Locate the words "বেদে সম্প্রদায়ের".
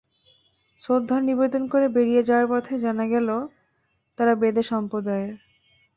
4.35-5.33